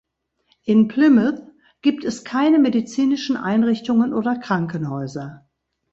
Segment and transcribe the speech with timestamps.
[0.63, 1.43] In Plymouth
[1.83, 5.45] gibt es keine medizinischen Einrichtungen oder Krankenhäuser.